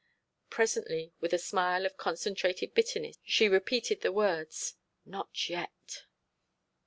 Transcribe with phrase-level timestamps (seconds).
[0.49, 4.73] Presently with a smile of concentrated bitterness she repeated the words
[5.05, 6.05] 'Not yet!'